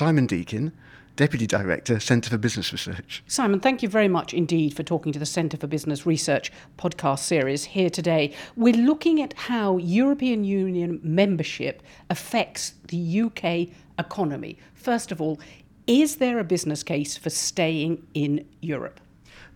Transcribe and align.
Simon 0.00 0.26
Deakin, 0.26 0.72
Deputy 1.16 1.46
Director, 1.46 2.00
Centre 2.00 2.30
for 2.30 2.38
Business 2.38 2.72
Research. 2.72 3.22
Simon, 3.26 3.60
thank 3.60 3.82
you 3.82 3.88
very 3.90 4.08
much 4.08 4.32
indeed 4.32 4.72
for 4.72 4.82
talking 4.82 5.12
to 5.12 5.18
the 5.18 5.26
Centre 5.26 5.58
for 5.58 5.66
Business 5.66 6.06
Research 6.06 6.50
podcast 6.78 7.18
series 7.18 7.64
here 7.64 7.90
today. 7.90 8.32
We're 8.56 8.72
looking 8.72 9.20
at 9.20 9.34
how 9.34 9.76
European 9.76 10.42
Union 10.42 11.00
membership 11.02 11.82
affects 12.08 12.72
the 12.88 13.20
UK 13.20 13.76
economy. 13.98 14.56
First 14.72 15.12
of 15.12 15.20
all, 15.20 15.38
is 15.86 16.16
there 16.16 16.38
a 16.38 16.44
business 16.44 16.82
case 16.82 17.18
for 17.18 17.28
staying 17.28 18.06
in 18.14 18.46
Europe? 18.62 19.00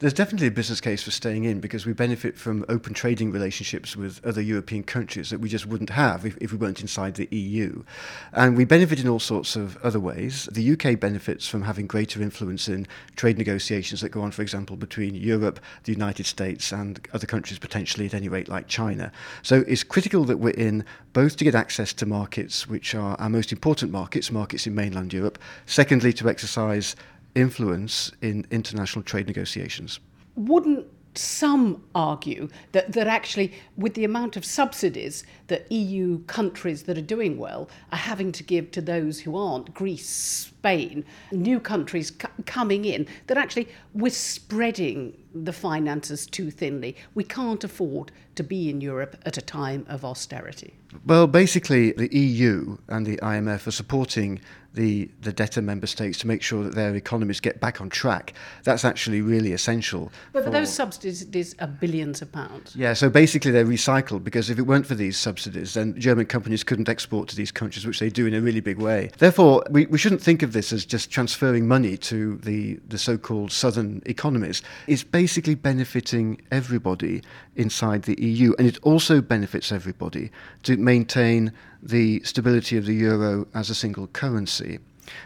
There's 0.00 0.12
definitely 0.12 0.48
a 0.48 0.50
business 0.50 0.80
case 0.80 1.04
for 1.04 1.12
staying 1.12 1.45
in 1.45 1.60
because 1.60 1.87
we 1.87 1.92
benefit 1.92 2.37
from 2.37 2.64
open 2.69 2.95
trading 2.95 3.30
relationships 3.30 3.96
with 3.96 4.24
other 4.27 4.41
European 4.41 4.82
countries 4.82 5.30
that 5.30 5.38
we 5.38 5.48
just 5.48 5.66
wouldn't 5.66 5.91
have 5.91 6.27
if, 6.27 6.36
if 6.38 6.50
we 6.50 6.59
weren't 6.59 6.80
inside 6.80 7.14
the 7.14 7.28
EU. 7.30 7.84
And 8.33 8.56
we 8.56 8.64
benefit 8.64 8.98
in 8.98 9.09
all 9.09 9.20
sorts 9.20 9.55
of 9.55 9.77
other 9.84 10.00
ways. 10.00 10.48
The 10.50 10.72
UK 10.72 10.98
benefits 10.98 11.46
from 11.46 11.62
having 11.62 11.86
greater 11.86 12.20
influence 12.20 12.69
in 12.69 12.88
trade 13.14 13.38
negotiations 13.38 14.00
that 14.00 14.09
go 14.09 14.22
on, 14.22 14.33
for 14.33 14.42
example, 14.42 14.74
between 14.77 15.14
Europe, 15.14 15.60
the 15.84 15.92
United 15.92 16.27
States, 16.27 16.72
and 16.72 17.06
other 17.12 17.27
countries, 17.27 17.61
potentially 17.61 18.06
at 18.06 18.14
any 18.14 18.28
rate, 18.28 18.48
like 18.48 18.66
China. 18.66 19.12
So 19.42 19.64
it's 19.69 19.84
critical 19.84 20.24
that 20.24 20.38
we're 20.38 20.50
in 20.50 20.84
both 21.12 21.36
to 21.36 21.45
get 21.45 21.55
access 21.55 21.92
to 21.92 22.06
markets 22.06 22.69
which 22.69 22.97
are 22.97 23.14
our 23.20 23.30
most 23.30 23.52
important 23.52 23.92
markets, 23.92 24.33
markets 24.33 24.66
in 24.66 24.74
mainland 24.74 25.12
Europe, 25.12 25.38
secondly, 25.66 26.12
to 26.14 26.28
exercise 26.28 26.97
influence 27.34 28.12
in 28.23 28.47
international 28.51 29.02
trade 29.02 29.27
negotiations. 29.27 30.01
Wouldn't 30.37 30.87
some 31.16 31.83
argue 31.95 32.48
that, 32.73 32.92
that 32.92 33.06
actually, 33.06 33.52
with 33.77 33.95
the 33.95 34.05
amount 34.05 34.36
of 34.36 34.45
subsidies 34.45 35.25
that 35.47 35.70
EU 35.70 36.19
countries 36.25 36.84
that 36.84 36.98
are 36.98 37.03
doing 37.03 37.39
well 37.39 37.69
are 37.92 37.98
having 37.98 38.33
to 38.33 38.42
give 38.42 38.70
to 38.73 38.81
those 38.81 39.20
who 39.20 39.36
aren't, 39.36 39.73
Greece, 39.75 40.08
Spain, 40.08 41.05
new 41.31 41.61
countries 41.61 42.12
c- 42.20 42.28
coming 42.47 42.84
in, 42.84 43.06
that 43.27 43.36
actually 43.39 43.69
we're 43.92 44.11
spreading 44.11 45.17
the 45.34 45.53
finances 45.53 46.27
too 46.27 46.51
thinly. 46.51 46.97
We 47.14 47.25
can't 47.25 47.62
afford 47.62 48.12
to 48.36 48.42
be 48.42 48.70
in 48.70 48.80
Europe 48.80 49.16
at 49.24 49.36
a 49.36 49.42
time 49.42 49.86
of 49.88 50.04
austerity. 50.04 50.74
Well, 51.06 51.27
basically, 51.27 51.92
the 51.92 52.14
EU 52.16 52.78
and 52.88 53.04
the 53.04 53.16
IMF 53.18 53.66
are 53.66 53.72
supporting 53.72 54.40
the, 54.74 55.08
the 55.20 55.32
debtor 55.32 55.62
member 55.62 55.86
states 55.86 56.18
to 56.18 56.27
make 56.27 56.42
sure 56.42 56.64
that 56.64 56.74
their 56.74 56.94
economies 56.94 57.40
get 57.40 57.60
back 57.60 57.80
on 57.80 57.88
track. 57.88 58.34
That's 58.64 58.84
actually 58.84 59.22
really 59.22 59.52
essential. 59.52 60.10
But 60.32 60.44
for 60.44 60.50
those 60.50 60.72
subsidies 60.72 61.55
are 61.60 61.68
billions 61.68 62.20
of 62.22 62.32
pounds. 62.32 62.74
Yeah, 62.74 62.92
so 62.92 63.08
basically 63.08 63.52
they're 63.52 63.64
recycled 63.64 64.24
because 64.24 64.50
if 64.50 64.58
it 64.58 64.62
weren't 64.62 64.86
for 64.86 64.96
these 64.96 65.16
subsidies, 65.16 65.74
then 65.74 65.98
German 65.98 66.27
companies 66.27 66.64
couldn't 66.64 66.88
export 66.88 67.28
to 67.28 67.36
these 67.36 67.52
countries, 67.52 67.86
which 67.86 68.00
they 68.00 68.10
do 68.10 68.27
in 68.27 68.34
a 68.34 68.40
really 68.40 68.60
big 68.60 68.78
way. 68.78 69.10
Therefore, 69.18 69.62
we, 69.70 69.86
we 69.86 69.98
shouldn't 69.98 70.22
think 70.22 70.42
of 70.42 70.52
this 70.52 70.72
as 70.72 70.84
just 70.84 71.10
transferring 71.10 71.68
money 71.68 71.96
to 71.98 72.36
the, 72.38 72.80
the 72.88 72.98
so 72.98 73.16
called 73.16 73.52
southern 73.52 74.02
economies. 74.06 74.62
It's 74.88 75.05
basically 75.05 75.55
benefiting 75.55 76.40
everybody 76.50 77.22
inside 77.55 78.02
the 78.02 78.23
EU, 78.25 78.55
and 78.58 78.67
it 78.67 78.78
also 78.83 79.20
benefits 79.20 79.72
everybody 79.72 80.30
to 80.62 80.77
maintain 80.77 81.53
the 81.83 82.20
stability 82.25 82.77
of 82.77 82.86
the 82.86 82.94
euro 82.94 83.47
as 83.55 83.70
a 83.70 83.75
single 83.75 84.06
currency. 84.08 84.78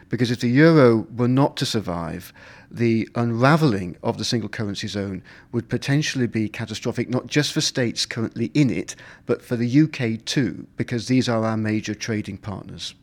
Because 0.08 0.30
if 0.30 0.40
the 0.40 0.48
euro 0.48 1.06
were 1.14 1.28
not 1.28 1.56
to 1.58 1.66
survive, 1.66 2.32
the 2.70 3.08
unravelling 3.14 3.96
of 4.02 4.18
the 4.18 4.24
single 4.24 4.48
currency 4.48 4.88
zone 4.88 5.22
would 5.52 5.68
potentially 5.68 6.26
be 6.26 6.48
catastrophic, 6.48 7.08
not 7.08 7.26
just 7.26 7.52
for 7.52 7.60
states 7.60 8.04
currently 8.04 8.50
in 8.54 8.70
it, 8.70 8.94
but 9.26 9.42
for 9.42 9.56
the 9.56 9.82
UK 9.82 10.24
too, 10.24 10.66
because 10.76 11.08
these 11.08 11.28
are 11.28 11.44
our 11.44 11.56
major 11.56 11.94
trading 11.94 12.38
partners. 12.38 12.94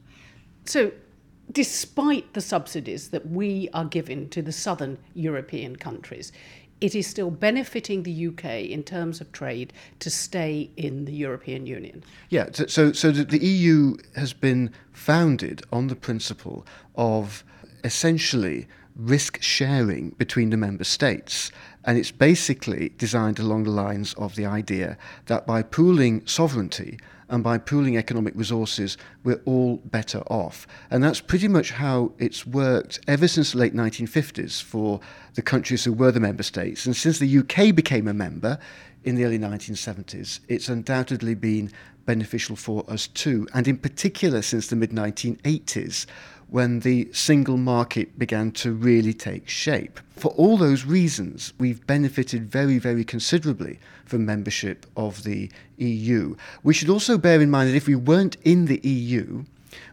So, 0.66 0.92
despite 1.52 2.34
the 2.34 2.42
subsidies 2.42 3.10
that 3.10 3.28
we 3.28 3.70
are 3.74 3.86
giving 3.86 4.30
to 4.30 4.42
the 4.42 4.52
southern 4.52 4.98
European 5.14 5.76
countries, 5.76 6.32
it 6.82 6.94
is 6.94 7.08
still 7.08 7.32
benefiting 7.32 8.04
the 8.04 8.28
UK 8.28 8.46
in 8.70 8.84
terms 8.84 9.22
of 9.22 9.32
trade 9.32 9.72
to 10.00 10.10
stay 10.10 10.70
in 10.76 11.06
the 11.06 11.14
European 11.14 11.66
Union. 11.66 12.04
Yeah, 12.30 12.50
so 12.52 12.92
so 12.92 13.12
the 13.12 13.44
EU 13.44 13.96
has 14.16 14.34
been 14.34 14.72
founded 14.92 15.64
on 15.72 15.88
the 15.88 15.96
principle 15.96 16.66
of 16.96 17.44
essentially 17.84 18.68
risk 18.96 19.42
sharing 19.42 20.10
between 20.12 20.50
the 20.50 20.58
member 20.58 20.84
states. 20.84 21.52
And 21.84 21.98
it's 21.98 22.12
basically 22.12 22.94
designed 22.98 23.40
along 23.40 23.64
the 23.64 23.72
lines 23.72 24.14
of 24.16 24.36
the 24.36 24.46
idea 24.46 24.98
that 25.28 25.46
by 25.46 25.62
pooling 25.62 26.26
sovereignty, 26.26 26.98
and 27.30 27.44
by 27.44 27.58
pooling 27.58 27.98
economic 27.98 28.36
resources, 28.36 28.98
we're 29.24 29.42
all 29.46 29.78
better 29.86 30.20
off. 30.28 30.68
And 30.92 31.04
that's 31.04 31.22
pretty 31.22 31.48
much 31.48 31.72
how 31.72 32.12
it's 32.20 32.46
worked 32.46 33.00
ever 33.08 33.28
since 33.28 33.52
the 33.52 33.58
late 33.58 33.74
1950s 33.74 34.62
for 34.62 35.00
the 35.34 35.42
countries 35.42 35.84
who 35.84 35.94
were 35.94 36.12
the 36.12 36.20
member 36.20 36.44
states. 36.44 36.86
And 36.86 36.96
since 36.96 37.20
the 37.20 37.38
UK 37.40 37.74
became 37.74 38.08
a 38.08 38.14
member 38.14 38.60
in 39.04 39.16
the 39.16 39.26
early 39.26 39.40
1970s, 39.40 40.40
it's 40.48 40.70
undoubtedly 40.70 41.36
been 41.36 41.72
beneficial 42.06 42.56
for 42.56 42.84
us 42.90 43.08
too. 43.08 43.48
And 43.54 43.68
in 43.68 43.78
particular, 43.78 44.42
since 44.42 44.68
the 44.68 44.76
mid 44.76 44.92
1980s, 44.92 46.06
when 46.48 46.82
the 46.82 47.10
single 47.12 47.58
market 47.58 48.18
began 48.20 48.52
to 48.52 48.72
really 48.72 49.14
take 49.14 49.50
shape. 49.50 50.00
For 50.26 50.32
all 50.32 50.58
those 50.58 50.86
reasons, 50.86 51.54
we've 51.60 51.86
benefited 51.86 52.50
very, 52.50 52.80
very 52.80 53.04
considerably 53.04 53.80
from 54.06 54.26
membership 54.26 54.88
of 54.98 55.24
the 55.24 55.52
EU. 55.78 56.36
We 56.64 56.74
should 56.74 56.90
also 56.90 57.20
bear 57.20 57.40
in 57.42 57.52
mind 57.52 57.70
that 57.70 57.76
if 57.76 57.86
we 57.86 57.94
weren't 57.94 58.36
in 58.44 58.66
the 58.66 58.80
EU, 58.82 59.44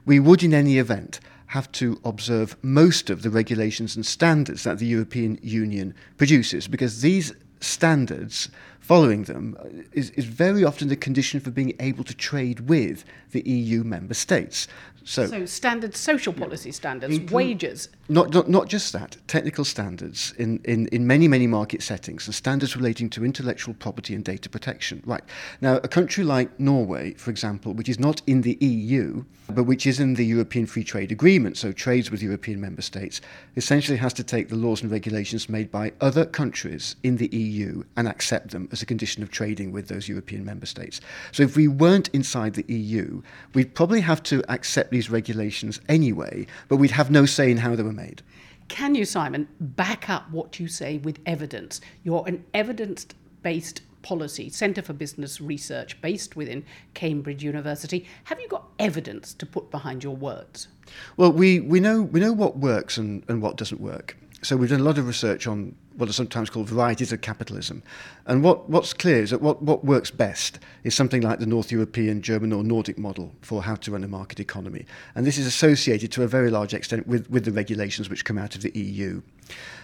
we 0.07 0.19
would, 0.19 0.43
in 0.43 0.55
any 0.55 0.79
event, 0.79 1.21
have 1.49 1.71
to 1.73 2.01
observe 2.03 2.57
most 2.63 3.11
of 3.11 3.21
the 3.21 3.29
regulations 3.29 3.95
and 3.95 4.07
standards 4.07 4.65
that 4.65 4.79
the 4.79 4.87
European 4.87 5.39
Union 5.43 5.95
produces, 6.17 6.67
because 6.67 7.03
these 7.03 7.35
standards, 7.61 8.49
following 8.83 9.23
them, 9.25 9.57
uh, 9.59 9.69
is, 9.93 10.11
is 10.11 10.27
very 10.27 10.65
often 10.65 10.89
the 10.89 10.97
condition 10.97 11.41
for 11.41 11.51
being 11.51 11.75
able 11.81 12.05
to 12.05 12.15
trade 12.15 12.69
with 12.69 13.05
the 13.31 13.41
EU 13.49 13.83
member 13.83 14.13
states. 14.13 14.69
So, 15.05 15.27
so 15.27 15.47
standard 15.47 15.97
social 15.97 16.33
policy 16.33 16.71
standards, 16.71 17.19
wages. 17.33 17.89
Not, 18.09 18.33
not, 18.33 18.49
not 18.49 18.69
just 18.69 18.93
that, 18.93 19.17
technical 19.27 19.65
standards 19.65 20.33
in, 20.39 20.61
in, 20.65 20.87
in 20.89 21.07
many, 21.07 21.29
many 21.29 21.47
market 21.47 21.83
settings, 21.83 22.27
and 22.27 22.35
standards 22.35 22.77
relating 22.77 23.11
to 23.11 23.25
intellectual 23.25 23.75
property 23.75 24.15
and 24.15 24.25
data 24.25 24.49
protection. 24.49 25.03
Right. 25.05 25.23
Now, 25.61 25.77
a 25.77 25.89
country 25.89 26.25
like 26.25 26.59
Norway, 26.61 27.15
for 27.15 27.31
example, 27.31 27.73
which 27.73 27.89
is 27.89 27.99
not 27.99 28.23
in 28.27 28.43
the 28.43 28.57
EU, 28.61 29.25
but 29.49 29.65
which 29.65 29.87
is 29.87 29.99
in 29.99 30.15
the 30.15 30.25
European 30.25 30.67
Free 30.67 30.85
Trade 30.85 31.11
Agreement, 31.11 31.57
so 31.57 31.73
trades 31.73 32.11
with 32.11 32.23
European 32.23 32.61
member 32.61 32.83
states, 32.83 33.21
essentially 33.57 33.99
has 33.99 34.13
to 34.15 34.25
take 34.25 34.49
the 34.49 34.57
laws 34.57 34.83
and 34.83 34.91
regulations 34.91 35.49
made 35.49 35.71
by 35.71 35.93
other 36.01 36.25
countries 36.25 36.97
in 37.03 37.17
the 37.17 37.29
EU 37.37 37.83
and 37.97 38.09
accept 38.09 38.51
them 38.51 38.69
as 38.73 38.83
a 38.83 38.87
condition 38.87 39.23
of 39.23 39.31
trading 39.31 39.71
with 39.71 39.89
those 39.89 40.09
European 40.09 40.45
member 40.45 40.67
states. 40.67 41.01
So 41.31 41.43
if 41.43 41.57
we 41.57 41.69
weren't 41.69 42.09
inside 42.09 42.55
the 42.55 42.65
EU, 42.73 43.23
we'd 43.55 43.75
probably 43.75 44.01
have 44.01 44.23
to 44.25 44.43
accept 44.49 44.91
these 44.91 45.11
regulations 45.11 45.81
anyway, 45.89 46.47
but 46.69 46.77
we'd 46.77 46.91
have 46.91 47.11
no 47.11 47.27
say 47.27 47.51
in 47.51 47.59
how 47.59 47.77
they 47.77 47.83
were 47.83 47.93
made. 47.93 48.23
Can 48.69 48.95
you, 48.95 49.05
Simon, 49.05 49.49
back 49.61 50.09
up 50.09 50.31
what 50.31 50.59
you 50.59 50.67
say 50.67 50.99
with 50.99 51.19
evidence? 51.27 51.81
You're 52.03 52.25
an 52.27 52.45
evidence 52.55 53.07
based 53.43 53.83
policy 54.03 54.49
centre 54.49 54.83
for 54.83 54.93
business 54.93 55.41
research 55.41 56.01
based 56.01 56.37
within 56.37 56.65
Cambridge 56.95 57.43
University. 57.43 58.07
Have 58.25 58.41
you 58.41 58.49
got 58.49 58.65
evidence 58.79 59.35
to 59.35 59.47
put 59.47 59.71
behind 59.71 60.03
your 60.03 60.17
words? 60.17 60.69
Well, 61.17 61.33
we, 61.33 61.61
we, 61.61 61.81
know, 61.81 62.03
we 62.03 62.21
know 62.21 62.33
what 62.33 62.59
works 62.59 62.97
and, 62.97 63.23
and 63.29 63.41
what 63.41 63.57
doesn't 63.57 63.81
work. 63.81 64.17
So 64.43 64.57
we've 64.57 64.71
done 64.71 64.81
a 64.81 64.85
lot 64.85 64.99
of 64.99 65.07
research 65.07 65.47
on 65.47 65.77
what 65.97 66.09
are 66.09 66.13
sometimes 66.13 66.51
called 66.51 66.69
varieties 66.69 67.13
of 67.13 67.21
capitalism. 67.21 67.83
And 68.27 68.43
what, 68.43 68.69
what's 68.69 68.93
clear 68.93 69.23
is 69.23 69.31
that 69.31 69.43
what, 69.43 69.63
what 69.63 69.85
works 69.85 70.11
best 70.11 70.59
is 70.85 70.95
something 70.95 71.23
like 71.23 71.39
the 71.39 71.47
North 71.47 71.71
European, 71.73 72.23
German, 72.23 72.53
or 72.53 72.63
Nordic 72.63 72.99
model 72.99 73.33
for 73.41 73.63
how 73.63 73.75
to 73.77 73.91
run 73.91 74.05
a 74.05 74.09
market 74.09 74.41
economy. 74.41 74.87
And 75.15 75.27
this 75.27 75.39
is 75.39 75.47
associated 75.47 76.13
to 76.13 76.23
a 76.23 76.29
very 76.29 76.51
large 76.51 76.75
extent 76.75 77.07
with, 77.07 77.29
with 77.31 77.45
the 77.45 77.53
regulations 77.53 78.09
which 78.09 78.25
come 78.25 78.39
out 78.39 78.55
of 78.55 78.63
the 78.63 78.71
EU. 78.79 79.23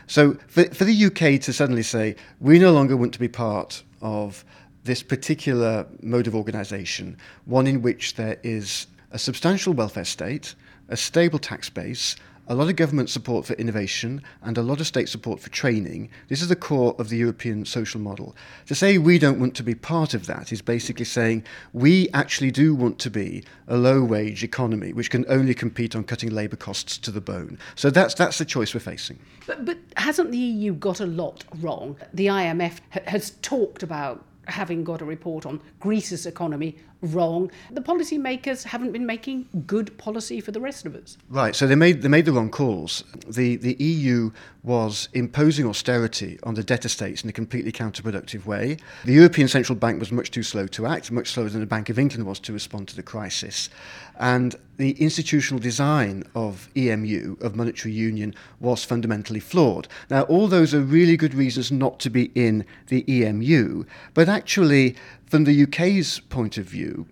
So 0.07 0.35
for, 0.47 0.65
for 0.65 0.85
the 0.85 1.05
UK 1.07 1.41
to 1.43 1.53
suddenly 1.53 1.83
say, 1.83 2.17
we 2.41 2.59
no 2.59 2.73
longer 2.73 2.97
want 2.97 3.13
to 3.15 3.21
be 3.21 3.29
part 3.29 3.83
of 4.01 4.45
this 4.85 5.03
particular 5.03 5.87
mode 6.03 6.27
of 6.27 6.35
organisation, 6.35 7.17
one 7.45 7.67
in 7.67 7.83
which 7.83 8.15
there 8.15 8.39
is 8.43 8.87
a 9.11 9.19
substantial 9.19 9.73
welfare 9.73 10.05
state, 10.05 10.55
a 10.89 10.97
stable 10.97 11.39
tax 11.39 11.69
base, 11.69 12.17
a 12.49 12.55
lot 12.55 12.69
of 12.69 12.77
government 12.77 13.11
support 13.11 13.45
for 13.47 13.53
innovation 13.55 14.23
and 14.43 14.57
a 14.57 14.63
lot 14.63 14.81
of 14.81 14.87
state 14.87 15.09
support 15.09 15.39
for 15.39 15.51
training. 15.51 16.09
This 16.29 16.41
is 16.41 16.49
the 16.49 16.57
core 16.57 16.97
of 16.99 17.11
the 17.11 17.19
European 17.19 17.65
social 17.67 18.01
model. 18.01 18.35
To 18.67 18.75
say 18.75 18.97
we 18.97 19.19
don't 19.19 19.39
want 19.39 19.55
to 19.57 19.63
be 19.63 19.75
part 19.75 20.15
of 20.15 20.27
that 20.27 20.51
is 20.51 20.63
basically 20.63 21.05
saying 21.05 21.45
we 21.73 22.09
actually 22.15 22.51
do 22.51 22.75
want 22.75 22.99
to 23.01 23.11
be 23.11 23.45
a 23.67 23.77
low 23.77 24.03
wage 24.03 24.43
economy 24.43 24.93
which 24.93 25.11
can 25.11 25.27
only 25.29 25.55
compete 25.55 25.95
on 25.95 26.05
cutting 26.05 26.31
labour 26.31 26.57
costs 26.57 26.97
to 26.99 27.11
the 27.11 27.21
bone. 27.21 27.59
So 27.75 27.91
that's, 27.91 28.15
that's 28.15 28.39
the 28.39 28.47
choice 28.47 28.73
we're 28.73 28.81
facing. 28.81 29.19
But, 29.47 29.67
but 29.67 29.79
hasn't 29.97 30.31
the 30.31 30.39
EU 30.39 30.73
got 30.73 31.01
a 31.01 31.07
lot 31.07 31.45
wrong? 31.61 31.97
The 32.15 32.27
IMF 32.27 32.81
ha- 32.91 33.01
has 33.07 33.33
talked 33.43 33.83
about 33.83 34.25
having 34.49 34.83
got 34.83 35.03
a 35.03 35.05
report 35.05 35.45
on 35.45 35.61
Greece's 35.81 36.25
economy 36.25 36.77
wrong. 37.03 37.51
The 37.71 37.81
policymakers 37.81 38.65
haven't 38.65 38.93
been 38.93 39.07
making 39.07 39.49
good 39.67 39.97
policy 39.99 40.41
for 40.41 40.51
the 40.51 40.61
rest 40.61 40.87
of 40.87 40.95
us. 40.95 41.17
Right, 41.29 41.55
so 41.55 41.67
they 41.67 41.75
made 41.75 42.03
they 42.03 42.09
made 42.09 42.25
the 42.25 42.33
wrong 42.33 42.51
calls. 42.51 43.05
The 43.29 43.57
the 43.57 43.75
EU 43.83 44.31
was 44.63 45.09
imposing 45.15 45.67
austerity 45.67 46.39
on 46.43 46.55
the 46.55 46.63
debtor 46.63 46.89
states 46.89 47.23
in 47.23 47.31
a 47.31 47.33
completely 47.33 47.73
counterproductive 47.73 48.45
way. 48.45 48.77
The 49.05 49.15
European 49.15 49.49
Central 49.49 49.77
Bank 49.77 49.99
was 49.99 50.13
much 50.13 50.31
too 50.31 50.43
slow 50.43 50.67
to 50.69 50.87
act, 50.87 51.11
much 51.11 51.29
slower 51.29 51.49
than 51.49 51.61
the 51.61 51.67
Bank 51.67 51.89
of 51.89 51.99
England 51.99 52.27
was 52.27 52.39
to 52.41 52.53
respond 52.53 52.89
to 52.89 52.97
the 52.97 53.03
crisis. 53.03 53.71
And 54.19 54.57
the 54.77 54.93
institutional 54.93 55.61
design 55.61 56.25
of 56.35 56.69
EMU, 56.77 57.37
of 57.41 57.57
monetary 57.57 57.95
union, 57.95 58.35
was 58.61 58.85
fundamentally 58.85 59.41
flawed. 59.41 59.89
Now, 60.11 60.23
all 60.23 60.49
those 60.49 60.75
are 60.75 60.81
really 60.81 61.17
good 61.17 61.35
reasons 61.35 61.73
not 61.73 61.99
to 62.01 62.11
be 62.11 62.31
in 62.35 62.65
the 62.89 63.05
EMU, 63.09 63.85
but 64.15 64.29
actually, 64.29 64.97
from 65.29 65.45
the 65.45 65.63
UK's 65.65 66.21
point 66.21 66.59
of 66.59 66.65
view, 66.65 67.07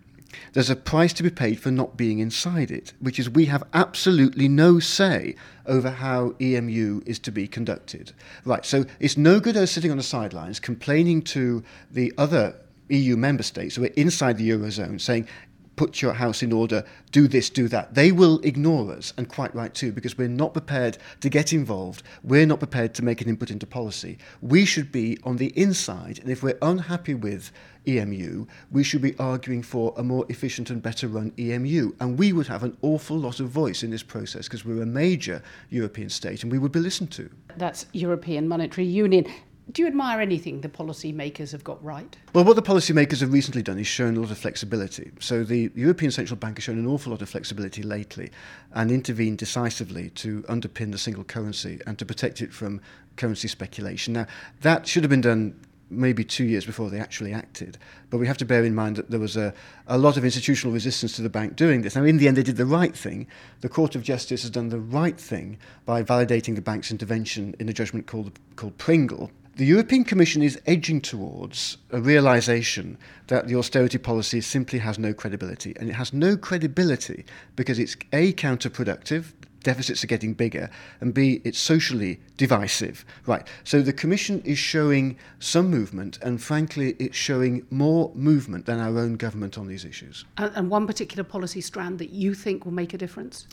there's 0.53 0.71
a 0.71 0.77
price 0.77 1.13
to 1.15 1.23
be 1.23 1.31
paid 1.31 1.61
for 1.61 1.71
not 1.71 1.97
being 1.97 2.19
inside 2.19 2.71
it, 2.71 2.93
which 3.01 3.19
is 3.19 3.29
we 3.29 3.47
have 3.47 3.65
absolutely 3.73 4.49
no 4.49 4.79
say 4.79 5.35
over 5.67 5.91
how 5.91 6.35
EMU 6.41 7.03
is 7.07 7.19
to 7.21 7.31
be 7.31 7.47
conducted. 7.47 8.13
Right, 8.45 8.65
so 8.65 8.85
it's 9.01 9.17
no 9.17 9.41
good 9.41 9.57
us 9.57 9.71
sitting 9.71 9.91
on 9.91 9.97
the 9.97 10.03
sidelines 10.03 10.61
complaining 10.61 11.23
to 11.23 11.63
the 11.91 12.13
other 12.19 12.55
EU 12.89 13.17
member 13.17 13.43
states 13.43 13.75
who 13.75 13.85
are 13.85 13.89
inside 13.97 14.39
the 14.39 14.49
Eurozone 14.49 15.01
saying, 15.01 15.27
put 15.77 16.03
your 16.03 16.15
house 16.15 16.43
in 16.43 16.53
order, 16.53 16.85
do 17.13 17.29
this, 17.29 17.51
do 17.51 17.69
that. 17.69 17.95
They 17.95 18.13
will 18.13 18.41
ignore 18.41 18.93
us, 18.93 19.13
and 19.17 19.29
quite 19.29 19.55
right 19.55 19.73
too, 19.73 19.93
because 19.93 20.19
we're 20.19 20.29
not 20.29 20.53
prepared 20.53 20.99
to 21.21 21.29
get 21.29 21.53
involved. 21.53 22.03
We're 22.25 22.47
not 22.47 22.59
prepared 22.59 22.95
to 22.95 23.05
make 23.05 23.21
an 23.21 23.29
input 23.29 23.51
into 23.51 23.67
policy. 23.67 24.19
We 24.41 24.65
should 24.65 24.91
be 24.91 25.19
on 25.25 25.37
the 25.37 25.53
inside, 25.59 26.19
and 26.19 26.31
if 26.31 26.43
we're 26.43 26.59
unhappy 26.63 27.15
with 27.15 27.53
EMU, 27.87 28.47
we 28.71 28.83
should 28.83 29.03
be 29.03 29.17
arguing 29.19 29.63
for 29.63 29.95
a 29.97 30.03
more 30.03 30.27
efficient 30.29 30.71
and 30.71 30.83
better 30.83 31.09
run 31.09 31.33
EMU. 31.39 31.93
And 32.01 32.19
we 32.19 32.33
would 32.33 32.47
have 32.49 32.65
an 32.65 32.77
awful 32.83 33.17
lot 33.17 33.41
of 33.41 33.49
voice 33.49 33.83
in 33.83 33.91
this 33.91 34.03
process 34.03 34.47
because 34.47 34.65
we're 34.65 34.83
a 34.83 34.87
major 34.87 35.43
European 35.71 36.09
state 36.09 36.43
and 36.43 36.51
we 36.51 36.59
would 36.59 36.73
be 36.73 36.81
listened 36.81 37.13
to. 37.13 37.31
That's 37.57 37.87
European 37.93 38.49
Monetary 38.49 38.87
Union. 38.87 39.27
Do 39.73 39.83
you 39.83 39.89
admire 39.89 40.21
anything 40.21 40.61
the 40.61 40.69
policymakers 40.69 41.51
have 41.51 41.65
got 41.65 41.83
right? 41.83 42.17
Well, 42.33 42.45
what 42.45 42.55
the 42.55 42.63
policymakers 42.63 43.21
have 43.21 43.33
recently 43.33 43.63
done 43.63 43.81
is 43.81 43.87
shown 43.89 44.17
a 44.17 44.21
lot 44.21 44.31
of 44.31 44.39
flexibility. 44.39 45.11
So 45.19 45.43
the 45.43 45.73
European 45.75 46.13
Central 46.13 46.37
Bank 46.37 46.59
has 46.59 46.65
shown 46.65 46.79
an 46.79 46.87
awful 46.87 47.11
lot 47.11 47.21
of 47.21 47.29
flexibility 47.29 47.83
lately 47.83 48.31
and 48.75 48.93
intervened 48.93 49.39
decisively 49.39 50.11
to 50.11 50.43
underpin 50.43 50.93
the 50.93 50.99
single 50.99 51.25
currency 51.25 51.81
and 51.85 51.99
to 51.99 52.07
protect 52.07 52.41
it 52.41 52.53
from 52.53 52.81
currency 53.17 53.49
speculation. 53.49 54.15
Now, 54.15 54.27
that 54.61 54.87
should 54.87 55.03
have 55.03 55.11
been 55.11 55.21
done 55.21 55.59
maybe 55.91 56.25
two 56.25 56.45
years 56.45 56.65
before 56.65 56.89
they 56.89 57.01
actually 57.01 57.33
acted. 57.33 57.77
But 58.11 58.19
we 58.19 58.27
have 58.29 58.39
to 58.39 58.45
bear 58.45 58.65
in 58.65 58.75
mind 58.75 58.97
that 58.97 59.11
there 59.11 59.21
was 59.21 59.37
a, 59.37 59.53
a 59.89 59.99
lot 59.99 60.17
of 60.17 60.25
institutional 60.25 60.73
resistance 60.73 61.15
to 61.17 61.23
the 61.23 61.29
bank 61.29 61.57
doing 61.57 61.83
this. 61.83 61.97
Now, 61.97 62.05
in 62.05 62.19
the 62.19 62.29
end, 62.29 62.37
they 62.37 62.43
did 62.45 62.57
the 62.57 62.67
right 62.67 62.97
thing. 62.97 63.27
The 63.63 63.69
Court 63.69 63.97
of 63.97 64.03
Justice 64.03 64.43
has 64.43 64.51
done 64.51 64.69
the 64.69 64.81
right 64.81 65.19
thing 65.19 65.59
by 65.85 66.05
validating 66.05 66.55
the 66.55 66.63
bank's 66.63 66.93
intervention 66.93 67.55
in 67.59 67.69
a 67.69 67.73
judgment 67.73 68.07
called, 68.07 68.39
called 68.55 68.79
Pringle. 68.79 69.31
The 69.57 69.65
European 69.65 70.05
Commission 70.05 70.43
is 70.43 70.61
edging 70.67 71.01
towards 71.01 71.79
a 71.91 71.99
realization 71.99 72.99
that 73.29 73.49
the 73.49 73.57
austerity 73.57 73.97
policy 73.97 74.43
simply 74.43 74.81
has 74.81 74.99
no 74.99 75.15
credibility. 75.15 75.73
And 75.81 75.89
it 75.89 75.95
has 75.95 76.13
no 76.13 76.37
credibility 76.37 77.25
because 77.57 77.79
it's 77.79 77.97
A, 78.13 78.35
counterproductive 78.35 79.33
deficits 79.67 80.05
are 80.05 80.07
getting 80.07 80.33
bigger, 80.33 80.71
and 81.01 81.13
B, 81.13 81.41
it's 81.43 81.59
socially 81.59 82.21
divisive. 82.37 83.05
Right. 83.27 83.45
So 83.65 83.83
the 83.83 83.93
Commission 83.93 84.41
is 84.45 84.59
showing 84.59 85.17
some 85.41 85.69
movement, 85.69 86.21
and 86.23 86.41
frankly, 86.41 86.95
it's 87.01 87.17
showing 87.17 87.67
more 87.71 88.13
movement 88.15 88.67
than 88.67 88.79
our 88.79 88.97
own 88.97 89.17
government 89.17 89.59
on 89.59 89.67
these 89.67 89.85
issues. 89.85 90.25
And, 90.39 90.53
and 90.55 90.71
one 90.71 90.87
particular 90.87 91.25
policy 91.25 91.61
strand 91.61 91.99
that 91.99 92.11
you 92.11 92.33
think 92.33 92.65
will 92.65 92.73
make 92.73 92.95
a 92.95 92.99
difference? 92.99 93.49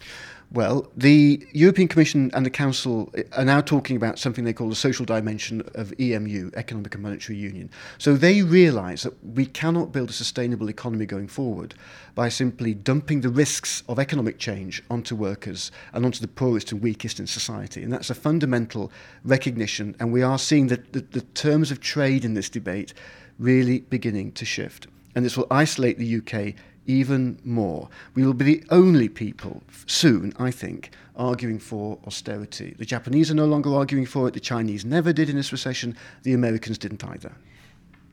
Well, 0.54 0.88
the 0.96 1.44
European 1.52 1.88
Commission 1.88 2.30
and 2.36 2.46
the 2.46 2.52
Council 2.52 3.12
are 3.36 3.44
now 3.44 3.60
talking 3.60 3.96
about 3.96 4.20
something 4.20 4.44
they 4.44 4.54
call 4.54 4.70
the 4.70 4.76
social 4.76 5.04
dimension 5.04 5.64
of 5.74 5.92
EMU, 6.00 6.52
Economic 6.56 6.94
and 6.94 7.02
Monetary 7.02 7.40
Union. 7.40 7.72
So 7.98 8.16
they 8.16 8.44
realise 8.44 9.02
that 9.02 9.16
we 9.26 9.48
cannot 9.48 9.92
build 9.92 10.12
a 10.12 10.14
sustainable 10.14 10.70
economy 10.70 11.08
going 11.08 11.28
forward 11.28 11.74
by 12.14 12.30
simply 12.30 12.76
dumping 12.76 13.22
the 13.22 13.30
risks 13.30 13.82
of 13.90 13.98
economic 13.98 14.38
change 14.38 14.84
onto 14.92 15.16
workers 15.16 15.72
and 15.92 16.06
onto 16.06 16.20
the 16.20 16.28
poorest 16.28 16.72
and 16.72 16.84
weakest 16.84 17.20
in 17.20 17.26
society. 17.26 17.82
And 17.82 17.92
that's 17.92 18.12
a 18.12 18.16
fundamental 18.16 18.92
recognition. 19.24 19.96
And 20.00 20.14
we 20.14 20.22
are 20.22 20.38
seeing 20.38 20.68
that 20.68 20.94
the, 20.94 21.00
the 21.00 21.22
terms 21.22 21.72
of 21.72 21.80
trade 21.80 22.24
in 22.24 22.36
this 22.36 22.52
debate 22.52 22.94
really 23.40 23.80
beginning 23.80 24.34
to 24.34 24.46
shift. 24.46 24.86
And 25.16 25.26
this 25.26 25.36
will 25.36 25.48
isolate 25.50 25.98
the 25.98 26.18
UK 26.18 26.54
even 26.86 27.40
more. 27.44 27.90
We 28.16 28.26
will 28.26 28.34
be 28.34 28.46
the 28.46 28.64
only 28.70 29.10
people 29.10 29.64
soon, 29.86 30.34
I 30.38 30.52
think, 30.52 30.92
arguing 31.16 31.60
for 31.60 32.00
austerity. 32.06 32.76
The 32.78 32.86
Japanese 32.86 33.32
are 33.32 33.36
no 33.36 33.46
longer 33.46 33.74
arguing 33.74 34.06
for 34.06 34.28
it, 34.28 34.34
the 34.34 34.40
Chinese 34.40 34.86
never 34.86 35.14
did 35.14 35.30
in 35.30 35.36
this 35.36 35.52
recession, 35.52 35.96
the 36.24 36.34
Americans 36.34 36.78
didn't 36.78 37.04
either. 37.04 37.32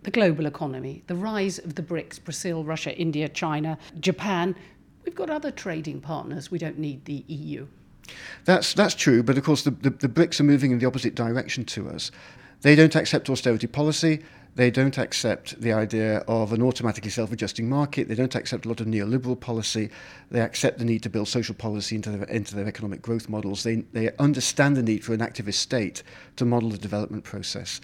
The 0.02 0.10
global 0.10 0.46
economy, 0.46 1.02
the 1.06 1.16
rise 1.16 1.58
of 1.58 1.74
the 1.74 1.82
BRICS, 1.82 2.24
Brazil, 2.24 2.64
Russia, 2.64 2.96
India, 2.96 3.28
China, 3.28 3.78
Japan. 3.98 4.56
We've 5.04 5.14
got 5.14 5.28
other 5.28 5.50
trading 5.50 6.00
partners. 6.00 6.50
We 6.50 6.58
don't 6.58 6.78
need 6.78 7.04
the 7.04 7.24
EU. 7.26 7.66
That's, 8.44 8.72
that's 8.74 8.94
true, 8.94 9.22
but 9.22 9.36
of 9.36 9.44
course 9.44 9.62
the, 9.62 9.70
the, 9.70 9.90
the 9.90 10.08
BRICS 10.08 10.40
are 10.40 10.44
moving 10.44 10.70
in 10.70 10.78
the 10.78 10.86
opposite 10.86 11.14
direction 11.14 11.64
to 11.66 11.88
us. 11.88 12.10
They 12.62 12.74
don't 12.74 12.94
accept 12.94 13.30
austerity 13.30 13.66
policy. 13.66 14.22
They 14.56 14.70
don't 14.70 14.98
accept 14.98 15.60
the 15.60 15.72
idea 15.72 16.18
of 16.28 16.52
an 16.52 16.62
automatically 16.62 17.10
self 17.10 17.32
adjusting 17.32 17.68
market. 17.68 18.08
They 18.08 18.14
don't 18.14 18.34
accept 18.34 18.66
a 18.66 18.68
lot 18.68 18.80
of 18.80 18.86
neoliberal 18.86 19.38
policy. 19.38 19.90
They 20.30 20.40
accept 20.40 20.78
the 20.78 20.84
need 20.84 21.02
to 21.04 21.10
build 21.10 21.28
social 21.28 21.54
policy 21.54 21.96
into 21.96 22.10
their, 22.10 22.24
into 22.24 22.56
their 22.56 22.66
economic 22.66 23.02
growth 23.02 23.28
models. 23.28 23.62
They, 23.62 23.76
they 23.92 24.10
understand 24.18 24.76
the 24.76 24.82
need 24.82 25.04
for 25.04 25.14
an 25.14 25.20
activist 25.20 25.54
state 25.54 26.02
to 26.36 26.44
model 26.44 26.70
the 26.70 26.78
development 26.78 27.24
process. 27.24 27.80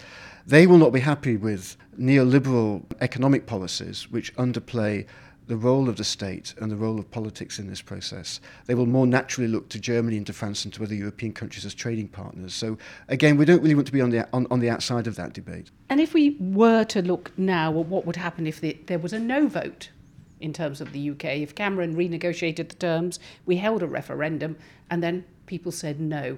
They 0.46 0.66
will 0.66 0.78
not 0.78 0.92
be 0.92 1.00
happy 1.00 1.36
with 1.36 1.76
neoliberal 1.98 2.84
economic 3.00 3.46
policies 3.46 4.10
which 4.10 4.34
underplay 4.36 5.06
the 5.46 5.56
role 5.56 5.88
of 5.88 5.96
the 5.96 6.04
state 6.04 6.54
and 6.60 6.70
the 6.70 6.76
role 6.76 6.98
of 6.98 7.10
politics 7.10 7.58
in 7.58 7.68
this 7.68 7.80
process. 7.80 8.40
They 8.66 8.74
will 8.74 8.86
more 8.86 9.06
naturally 9.06 9.48
look 9.48 9.68
to 9.70 9.78
Germany 9.78 10.16
and 10.16 10.26
to 10.26 10.32
France 10.32 10.64
and 10.64 10.74
to 10.74 10.82
other 10.82 10.94
European 10.94 11.32
countries 11.32 11.64
as 11.64 11.74
trading 11.74 12.08
partners. 12.08 12.54
So 12.54 12.78
again, 13.08 13.36
we 13.36 13.44
don't 13.44 13.62
really 13.62 13.74
want 13.74 13.86
to 13.86 13.92
be 13.92 14.00
on 14.00 14.10
the 14.10 14.28
on, 14.32 14.46
on 14.50 14.60
the 14.60 14.70
outside 14.70 15.06
of 15.06 15.16
that 15.16 15.32
debate. 15.32 15.70
And 15.88 16.00
if 16.00 16.14
we 16.14 16.36
were 16.40 16.84
to 16.84 17.02
look 17.02 17.30
now 17.38 17.70
at 17.78 17.86
what 17.86 18.06
would 18.06 18.16
happen 18.16 18.46
if 18.46 18.60
the, 18.60 18.76
there 18.86 18.98
was 18.98 19.12
a 19.12 19.20
no 19.20 19.46
vote 19.46 19.90
in 20.40 20.52
terms 20.52 20.80
of 20.80 20.92
the 20.92 21.10
UK, 21.10 21.24
if 21.24 21.54
Cameron 21.54 21.96
renegotiated 21.96 22.68
the 22.68 22.74
terms, 22.74 23.18
we 23.46 23.56
held 23.56 23.82
a 23.82 23.86
referendum, 23.86 24.56
and 24.90 25.02
then 25.02 25.24
people 25.46 25.72
said 25.72 25.98
no, 25.98 26.36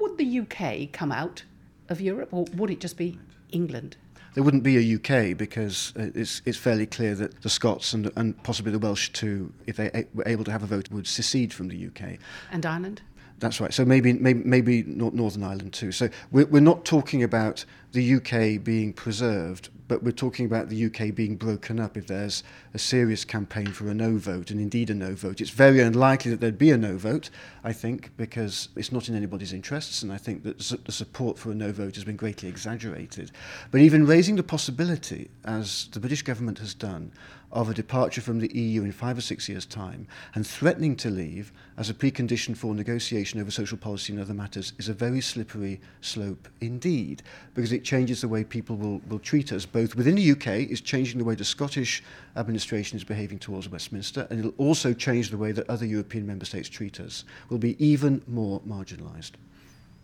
would 0.00 0.18
the 0.18 0.40
UK 0.40 0.92
come 0.92 1.10
out 1.10 1.42
of 1.88 2.00
Europe, 2.00 2.28
or 2.32 2.44
would 2.54 2.70
it 2.70 2.80
just 2.80 2.96
be 2.96 3.18
England? 3.50 3.96
There 4.34 4.42
wouldn't 4.42 4.62
be 4.62 4.76
a 4.76 4.96
UK 4.96 5.36
because 5.36 5.92
uh, 5.96 6.10
it's, 6.14 6.42
it's 6.44 6.58
fairly 6.58 6.86
clear 6.86 7.14
that 7.14 7.42
the 7.42 7.48
Scots 7.48 7.92
and, 7.92 8.10
and 8.16 8.40
possibly 8.42 8.72
the 8.72 8.78
Welsh 8.78 9.10
too, 9.10 9.52
if 9.66 9.76
they 9.76 10.06
were 10.12 10.24
able 10.26 10.44
to 10.44 10.52
have 10.52 10.62
a 10.62 10.66
vote, 10.66 10.90
would 10.90 11.06
secede 11.06 11.52
from 11.52 11.68
the 11.68 11.86
UK. 11.86 12.18
And 12.50 12.66
Ireland? 12.66 13.02
That's 13.40 13.60
right. 13.60 13.72
So 13.74 13.84
maybe 13.84 14.12
maybe, 14.12 14.42
maybe 14.44 14.82
Northern 14.84 15.42
Ireland 15.42 15.72
too. 15.72 15.92
So 15.92 16.08
we're, 16.30 16.46
we're 16.46 16.60
not 16.60 16.84
talking 16.84 17.22
about 17.22 17.64
the 17.94 18.14
UK 18.14 18.62
being 18.62 18.92
preserved, 18.92 19.70
but 19.86 20.02
we're 20.02 20.10
talking 20.10 20.46
about 20.46 20.68
the 20.68 20.86
UK 20.86 21.14
being 21.14 21.36
broken 21.36 21.78
up 21.78 21.96
if 21.96 22.06
there's 22.08 22.42
a 22.74 22.78
serious 22.78 23.24
campaign 23.24 23.66
for 23.66 23.88
a 23.88 23.94
no 23.94 24.16
vote, 24.16 24.50
and 24.50 24.60
indeed 24.60 24.90
a 24.90 24.94
no 24.94 25.14
vote. 25.14 25.40
It's 25.40 25.50
very 25.50 25.80
unlikely 25.80 26.32
that 26.32 26.40
there'd 26.40 26.58
be 26.58 26.72
a 26.72 26.76
no 26.76 26.96
vote, 26.96 27.30
I 27.62 27.72
think, 27.72 28.10
because 28.16 28.68
it's 28.76 28.90
not 28.90 29.08
in 29.08 29.14
anybody's 29.14 29.52
interests, 29.52 30.02
and 30.02 30.12
I 30.12 30.16
think 30.16 30.42
that 30.42 30.58
the 30.58 30.92
support 30.92 31.38
for 31.38 31.52
a 31.52 31.54
no 31.54 31.70
vote 31.70 31.94
has 31.94 32.04
been 32.04 32.16
greatly 32.16 32.48
exaggerated. 32.48 33.30
But 33.70 33.80
even 33.80 34.06
raising 34.06 34.36
the 34.36 34.42
possibility, 34.42 35.30
as 35.44 35.88
the 35.92 36.00
British 36.00 36.22
government 36.22 36.58
has 36.58 36.74
done, 36.74 37.12
of 37.54 37.70
a 37.70 37.74
departure 37.74 38.20
from 38.20 38.40
the 38.40 38.52
EU 38.58 38.82
in 38.82 38.90
five 38.90 39.16
or 39.16 39.20
six 39.20 39.48
years' 39.48 39.64
time 39.64 40.08
and 40.34 40.44
threatening 40.44 40.96
to 40.96 41.08
leave 41.08 41.52
as 41.78 41.88
a 41.88 41.94
precondition 41.94 42.56
for 42.56 42.74
negotiation 42.74 43.23
over 43.32 43.50
social 43.50 43.78
policy 43.78 44.12
and 44.12 44.20
other 44.20 44.34
matters 44.34 44.72
is 44.78 44.88
a 44.88 44.94
very 44.94 45.20
slippery 45.20 45.80
slope 46.00 46.48
indeed, 46.60 47.22
because 47.54 47.72
it 47.72 47.84
changes 47.84 48.20
the 48.20 48.28
way 48.28 48.44
people 48.44 48.76
will, 48.76 49.00
will 49.08 49.18
treat 49.18 49.52
us, 49.52 49.64
both 49.66 49.96
within 49.96 50.16
the 50.16 50.30
UK, 50.32 50.46
it's 50.70 50.80
changing 50.80 51.18
the 51.18 51.24
way 51.24 51.34
the 51.34 51.44
Scottish 51.44 52.02
administration 52.36 52.96
is 52.96 53.04
behaving 53.04 53.38
towards 53.38 53.68
Westminster, 53.68 54.26
and 54.30 54.38
it'll 54.38 54.54
also 54.58 54.92
change 54.92 55.30
the 55.30 55.38
way 55.38 55.52
that 55.52 55.68
other 55.68 55.86
European 55.86 56.26
member 56.26 56.44
states 56.44 56.68
treat 56.68 57.00
us. 57.00 57.24
We'll 57.48 57.58
be 57.58 57.82
even 57.84 58.22
more 58.26 58.60
marginalised. 58.60 59.32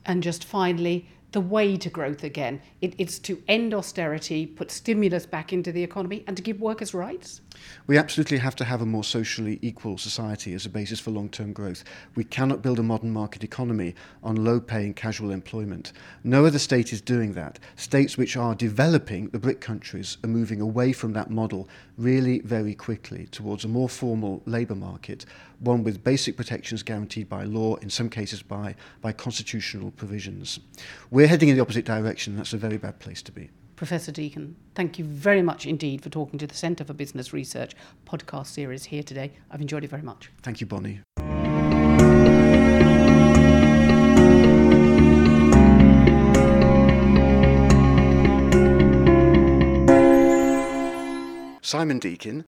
And 0.07 0.23
just 0.23 0.45
finally, 0.45 1.07
the 1.33 1.41
way 1.41 1.77
to 1.77 1.89
growth 1.91 2.25
again. 2.25 2.61
It, 2.81 2.95
it's 2.99 3.19
to 3.21 3.43
end 3.47 3.75
austerity, 3.75 4.47
put 4.47 4.71
stimulus 4.71 5.27
back 5.27 5.53
into 5.53 5.73
the 5.73 5.83
economy, 5.83 6.25
and 6.27 6.37
to 6.37 6.43
give 6.43 6.61
workers 6.61 6.95
rights. 6.95 7.41
We 7.87 7.99
absolutely 7.99 8.39
have 8.39 8.57
to 8.57 8.65
have 8.65 8.81
a 8.81 8.87
more 8.87 9.05
socially 9.05 9.59
equal 9.63 9.99
society 9.99 10.55
as 10.55 10.67
a 10.67 10.71
basis 10.71 10.99
for 11.01 11.11
long 11.11 11.29
term 11.29 11.53
growth. 11.53 11.85
We 12.15 12.25
cannot 12.25 12.63
build 12.63 12.79
a 12.79 12.83
modern 12.83 13.11
market 13.11 13.45
economy 13.45 13.95
on 14.23 14.45
low 14.45 14.61
paying 14.61 14.95
casual 14.95 15.31
employment. 15.31 15.93
No 16.25 16.47
other 16.47 16.59
state 16.59 16.93
is 16.93 17.01
doing 17.01 17.35
that. 17.35 17.59
States 17.77 18.17
which 18.17 18.37
are 18.37 18.55
developing, 18.55 19.29
the 19.29 19.39
BRIC 19.39 19.61
countries, 19.61 20.17
are 20.25 20.29
moving 20.29 20.61
away 20.61 20.93
from 20.93 21.13
that 21.13 21.31
model 21.31 21.69
really 21.97 22.41
very 22.41 22.75
quickly 22.75 23.27
towards 23.31 23.65
a 23.65 23.69
more 23.69 23.89
formal 23.89 24.43
labour 24.47 24.75
market, 24.75 25.27
one 25.61 25.85
with 25.85 26.03
basic 26.03 26.37
protections 26.37 26.83
guaranteed 26.83 27.29
by 27.29 27.45
law, 27.45 27.77
in 27.77 27.91
some 27.91 28.09
cases 28.09 28.43
by, 28.43 28.75
by 29.03 29.13
constitutional 29.13 29.91
provisions. 29.91 30.59
We're 31.11 31.20
heading 31.27 31.49
in 31.49 31.57
the 31.57 31.63
opposite 31.63 31.85
direction. 31.85 32.37
That's 32.37 32.53
a 32.53 32.59
very 32.59 32.79
bad 32.79 32.99
place 32.99 33.23
to 33.23 33.33
be. 33.33 33.51
Professor 33.77 34.13
Deakin, 34.13 34.57
thank 34.75 34.99
you 34.99 35.05
very 35.07 35.41
much 35.41 35.65
indeed 35.65 36.03
for 36.03 36.11
talking 36.11 36.39
to 36.39 36.47
the 36.47 36.55
Centre 36.55 36.85
for 36.85 36.93
Business 36.93 37.33
Research 37.33 37.75
podcast 38.05 38.49
series 38.49 38.85
here 38.85 39.03
today. 39.03 39.33
I've 39.51 39.63
enjoyed 39.63 39.85
it 39.85 39.91
very 39.91 40.03
much. 40.03 40.31
Thank 40.43 40.61
you, 40.61 40.67
Bonnie. 40.67 41.01
Simon 51.63 52.01
Deakin 52.01 52.39